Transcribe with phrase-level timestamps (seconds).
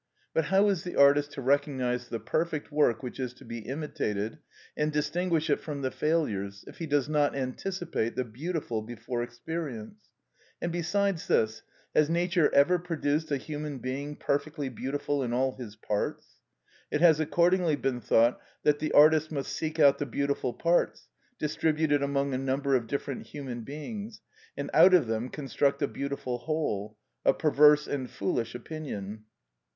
[0.33, 4.39] But how is the artist to recognise the perfect work which is to be imitated,
[4.75, 10.09] and distinguish it from the failures, if he does not anticipate the beautiful before experience?
[10.59, 11.61] And besides this,
[11.93, 16.37] has nature ever produced a human being perfectly beautiful in all his parts?
[16.89, 22.01] It has accordingly been thought that the artist must seek out the beautiful parts, distributed
[22.01, 24.19] among a number of different human beings,
[24.57, 29.25] and out of them construct a beautiful whole; a perverse and foolish opinion.